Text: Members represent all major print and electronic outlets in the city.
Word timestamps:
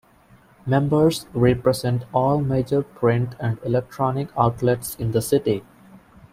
Members 0.65 1.27
represent 1.31 2.05
all 2.11 2.41
major 2.41 2.81
print 2.81 3.35
and 3.39 3.59
electronic 3.63 4.29
outlets 4.35 4.95
in 4.95 5.11
the 5.11 5.21
city. 5.21 5.63